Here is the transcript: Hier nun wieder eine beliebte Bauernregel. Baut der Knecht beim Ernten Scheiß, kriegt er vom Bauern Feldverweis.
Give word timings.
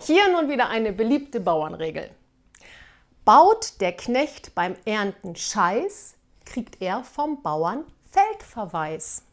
Hier 0.00 0.30
nun 0.32 0.48
wieder 0.48 0.68
eine 0.68 0.92
beliebte 0.92 1.40
Bauernregel. 1.40 2.10
Baut 3.24 3.80
der 3.80 3.92
Knecht 3.92 4.54
beim 4.54 4.76
Ernten 4.84 5.34
Scheiß, 5.36 6.14
kriegt 6.44 6.80
er 6.80 7.02
vom 7.04 7.42
Bauern 7.42 7.84
Feldverweis. 8.10 9.24